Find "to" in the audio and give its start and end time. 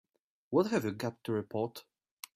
1.25-1.31